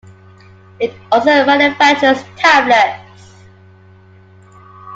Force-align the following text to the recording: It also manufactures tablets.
It 0.79 0.95
also 1.11 1.45
manufactures 1.45 2.23
tablets. 2.35 3.33